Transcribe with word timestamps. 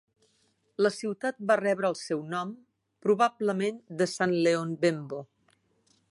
La 0.83 0.91
ciutat 0.93 1.41
va 1.51 1.57
rebre 1.61 1.91
el 1.91 1.97
seu 1.99 2.23
nom 2.31 2.53
probablement 3.07 3.77
de 3.99 4.07
Sant 4.17 4.33
Leon 4.47 4.73
Bembo. 4.87 5.21